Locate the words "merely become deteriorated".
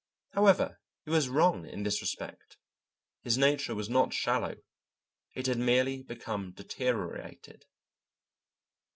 5.59-7.67